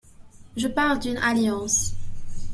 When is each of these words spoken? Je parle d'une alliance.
Je 0.57 0.67
parle 0.67 0.97
d'une 0.97 1.17
alliance. 1.19 1.93